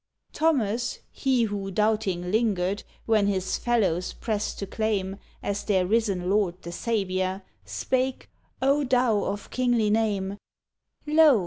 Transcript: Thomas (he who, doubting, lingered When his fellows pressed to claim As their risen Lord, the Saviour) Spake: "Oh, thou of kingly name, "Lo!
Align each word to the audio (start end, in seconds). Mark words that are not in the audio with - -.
Thomas 0.33 0.97
(he 1.11 1.43
who, 1.43 1.69
doubting, 1.69 2.31
lingered 2.31 2.81
When 3.05 3.27
his 3.27 3.59
fellows 3.59 4.13
pressed 4.13 4.57
to 4.57 4.65
claim 4.65 5.17
As 5.43 5.63
their 5.63 5.85
risen 5.85 6.27
Lord, 6.27 6.59
the 6.63 6.71
Saviour) 6.71 7.43
Spake: 7.65 8.27
"Oh, 8.63 8.83
thou 8.83 9.23
of 9.25 9.51
kingly 9.51 9.91
name, 9.91 10.39
"Lo! 11.05 11.39